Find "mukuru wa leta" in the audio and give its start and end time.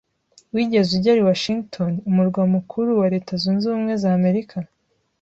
2.55-3.31